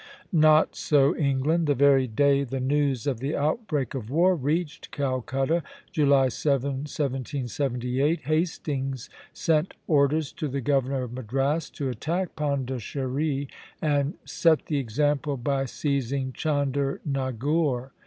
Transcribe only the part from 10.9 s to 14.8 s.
of Madras to attack Pondicherry, and set the